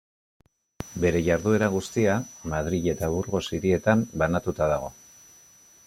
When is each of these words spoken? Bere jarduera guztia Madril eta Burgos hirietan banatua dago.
Bere 1.03 1.19
jarduera 1.27 1.67
guztia 1.75 2.15
Madril 2.55 2.89
eta 2.95 3.11
Burgos 3.17 3.45
hirietan 3.59 4.03
banatua 4.23 4.73
dago. 4.75 4.95